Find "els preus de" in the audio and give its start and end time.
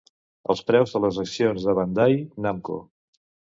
0.53-1.01